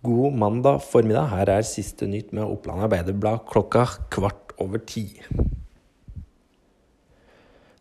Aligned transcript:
God 0.00 0.32
mandag 0.32 0.78
formiddag. 0.80 1.26
Her 1.28 1.50
er 1.58 1.66
siste 1.68 2.06
nytt 2.08 2.30
med 2.32 2.48
Oppland 2.48 2.86
Arbeiderblad 2.86 3.42
klokka 3.50 3.82
kvart 4.08 4.54
over 4.56 4.80
ti. 4.80 5.02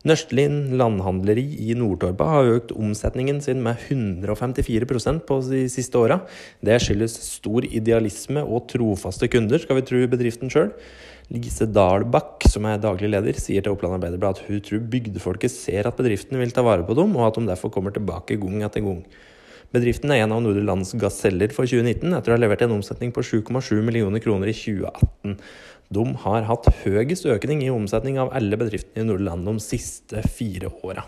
Nøstlin 0.03 0.73
landhandleri 0.79 1.45
i 1.63 1.77
Nordtorpa 1.79 2.27
har 2.27 2.51
økt 2.57 2.73
omsetningen 2.75 3.39
sin 3.43 3.63
med 3.63 3.79
154% 3.87 5.23
på 5.31 5.39
de 5.47 5.61
siste 5.71 5.95
åra. 5.95 6.19
Det 6.59 6.75
skyldes 6.83 7.15
stor 7.23 7.63
idealisme 7.63 8.43
og 8.43 8.67
trofaste 8.71 9.31
kunder, 9.31 9.63
skal 9.63 9.79
vi 9.79 9.87
tro 9.87 10.03
bedriften 10.11 10.51
sjøl. 10.51 10.73
Lise 11.31 11.71
Dahlbakk, 11.71 12.49
som 12.51 12.67
er 12.67 12.83
daglig 12.83 13.13
leder, 13.15 13.39
sier 13.39 13.63
til 13.63 13.77
Oppland 13.77 13.95
Arbeiderblad 14.01 14.41
at 14.41 14.47
hun 14.49 14.59
tror 14.67 14.87
bygdefolket 14.91 15.55
ser 15.55 15.87
at 15.87 15.95
bedriften 15.95 16.43
vil 16.43 16.51
ta 16.51 16.67
vare 16.67 16.83
på 16.83 16.99
dem, 16.99 17.15
og 17.15 17.29
at 17.31 17.39
de 17.39 17.47
derfor 17.47 17.71
kommer 17.71 17.95
tilbake 17.95 18.41
gang 18.43 18.67
etter 18.67 18.83
gang. 18.83 19.05
Bedriften 19.75 20.09
er 20.09 20.23
en 20.23 20.33
av 20.33 20.41
Nordre 20.41 20.63
Lands 20.65 20.95
gaseller 20.97 21.51
for 21.53 21.69
2019, 21.69 22.15
etter 22.17 22.33
å 22.33 22.37
ha 22.37 22.41
levert 22.41 22.63
en 22.65 22.73
omsetning 22.79 23.13
på 23.13 23.21
7,7 23.21 23.83
millioner 23.85 24.23
kroner 24.23 24.49
i 24.49 24.55
2018. 24.57 25.37
De 25.93 26.05
har 26.23 26.47
hatt 26.49 26.71
høyest 26.81 27.29
økning 27.29 27.61
i 27.65 27.69
omsetning 27.73 28.17
av 28.21 28.33
alle 28.37 28.57
bedriftene 28.57 29.05
i 29.05 29.09
Nordre 29.09 29.29
Land 29.29 29.45
de 29.49 29.55
siste 29.61 30.25
fire 30.25 30.73
åra. 30.81 31.05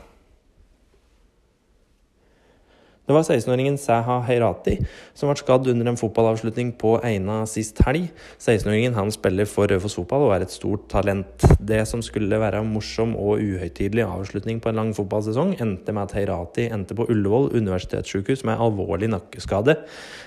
Det 3.12 3.16
var 3.18 3.26
16-åringen 3.28 3.76
Seha 3.76 4.22
Heirati 4.24 4.78
som 5.20 5.28
ble 5.28 5.36
skadd 5.36 5.66
under 5.68 5.90
en 5.90 5.98
fotballavslutning 6.00 6.70
på 6.80 6.94
Eina 7.04 7.42
sist 7.50 7.82
helg. 7.84 8.06
16-åringen 8.40 8.96
han 8.96 9.12
spiller 9.12 9.50
for 9.52 9.68
Raufoss 9.68 9.98
Fotball 10.00 10.30
og 10.30 10.32
er 10.38 10.46
et 10.46 10.54
stort 10.54 10.86
talent. 10.94 11.44
Det 11.60 11.82
som 11.90 12.00
skulle 12.08 12.40
være 12.40 12.62
en 12.64 12.72
morsom 12.72 13.12
og 13.20 13.44
uhøytidelig 13.44 14.06
avslutning 14.06 14.62
på 14.64 14.72
en 14.72 14.80
lang 14.80 14.94
fotballsesong, 14.96 15.58
endte 15.60 15.92
med 15.92 16.06
at 16.06 16.16
Heirati 16.22 16.70
endte 16.72 16.96
på 16.96 17.10
Ullevål 17.12 17.52
universitetssykehus 17.60 18.46
med 18.48 18.64
alvorlig 18.64 19.12
nakkeskade, 19.12 19.76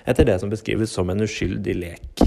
etter 0.05 0.29
det 0.29 0.37
som 0.45 0.53
beskrives 0.53 0.93
som 0.93 1.09
en 1.09 1.25
uskyldig 1.25 1.79
lek. 1.81 2.27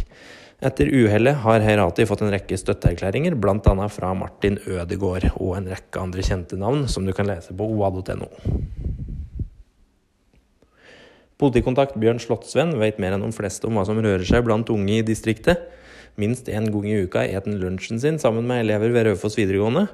Etter 0.58 0.89
uhellet 0.89 1.38
har 1.44 1.61
Heirati 1.61 2.09
fått 2.09 2.25
en 2.25 2.33
rekke 2.33 2.58
støtteerklæringer, 2.58 3.38
bl.a. 3.38 3.78
fra 3.94 4.16
Martin 4.17 4.58
Ødegaard 4.66 5.30
og 5.35 5.53
en 5.59 5.69
rekke 5.69 6.02
andre 6.02 6.25
kjente 6.25 6.58
navn, 6.58 6.88
som 6.89 7.05
du 7.05 7.13
kan 7.13 7.30
lese 7.30 7.53
på 7.53 7.69
oa.no. 7.78 8.33
Politikontakt 11.38 11.97
Bjørn 12.02 12.17
Slottsvenn 12.21 12.73
vet 12.81 12.97
mer 13.02 13.13
enn 13.13 13.21
de 13.21 13.33
fleste 13.35 13.67
om 13.69 13.77
hva 13.77 13.83
som 13.85 13.99
rører 14.02 14.25
seg 14.25 14.45
blant 14.47 14.69
unge 14.73 14.95
i 14.95 15.03
distriktet. 15.05 15.67
Minst 16.17 16.47
én 16.49 16.66
gang 16.73 16.88
i 16.89 17.03
uka 17.05 17.21
et 17.21 17.45
han 17.45 17.59
lunsjen 17.61 18.02
sin 18.02 18.17
sammen 18.17 18.47
med 18.49 18.63
elever 18.63 18.89
ved 18.95 19.05
Raufoss 19.11 19.38
videregående. 19.38 19.85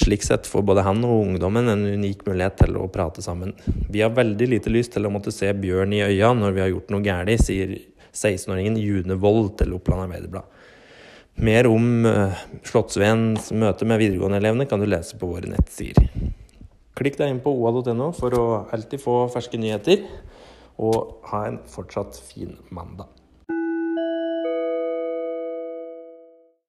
Slik 0.00 0.24
sett 0.26 0.48
får 0.50 0.64
både 0.66 0.82
han 0.82 1.04
og 1.06 1.28
ungdommen 1.28 1.70
en 1.70 1.84
unik 1.86 2.24
mulighet 2.26 2.56
til 2.64 2.78
å 2.80 2.88
prate 2.90 3.22
sammen. 3.22 3.52
Vi 3.86 4.02
har 4.02 4.10
veldig 4.16 4.48
lite 4.50 4.72
lyst 4.72 4.96
til 4.96 5.06
å 5.06 5.12
måtte 5.14 5.30
se 5.34 5.52
Bjørn 5.54 5.94
i 5.94 6.02
øya 6.08 6.32
når 6.34 6.56
vi 6.56 6.64
har 6.64 6.72
gjort 6.72 6.90
noe 6.90 7.06
galt, 7.06 7.44
sier 7.44 7.76
16-åringen 8.10 8.80
June 8.80 9.14
Wold 9.22 9.52
til 9.60 9.76
Oppland 9.76 10.08
Arbeiderblad. 10.08 10.58
Mer 11.40 11.70
om 11.70 11.86
uh, 12.02 12.40
Slottsvens 12.66 13.52
møte 13.54 13.86
med 13.86 14.02
videregående-elevene 14.02 14.66
kan 14.66 14.82
du 14.82 14.88
lese 14.90 15.20
på 15.20 15.30
våre 15.30 15.52
nettsider. 15.52 16.10
Klikk 16.98 17.14
deg 17.20 17.30
inn 17.30 17.44
på 17.44 17.54
oa.no 17.54 18.10
for 18.16 18.34
å 18.36 18.44
alltid 18.74 19.00
få 19.00 19.22
ferske 19.32 19.60
nyheter 19.60 20.02
og 20.80 21.20
ha 21.28 21.44
en 21.48 21.60
fortsatt 21.68 22.16
fin 22.30 22.56
mandag. 22.72 23.19